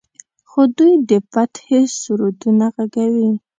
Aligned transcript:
خو 0.49 0.61
دوی 0.77 0.93
د 1.09 1.11
فتحې 1.31 1.79
سرودونه 2.01 2.65
غږوي. 2.75 3.29